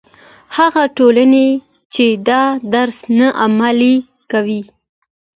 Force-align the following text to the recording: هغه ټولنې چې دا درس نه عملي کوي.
هغه 0.57 0.83
ټولنې 0.97 1.47
چې 1.93 2.05
دا 2.29 2.43
درس 2.73 2.97
نه 3.17 3.27
عملي 3.43 3.95
کوي. 4.31 4.61